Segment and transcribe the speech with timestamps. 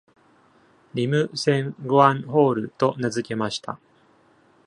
[0.95, 3.77] リム・セン・グアン・ホールと名付けました。